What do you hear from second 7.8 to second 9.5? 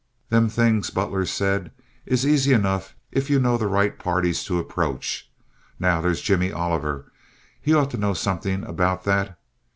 to know something about that."